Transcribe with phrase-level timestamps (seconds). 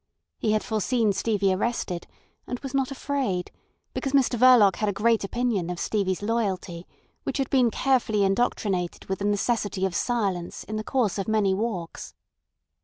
[0.39, 2.07] He had foreseen Stevie arrested,
[2.47, 3.51] and was not afraid,
[3.93, 6.87] because Mr Verloc had a great opinion of Stevie's loyalty,
[7.21, 11.53] which had been carefully indoctrinated with the necessity of silence in the course of many
[11.53, 12.15] walks.